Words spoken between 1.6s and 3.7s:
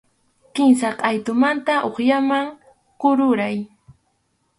hukllaman kururay.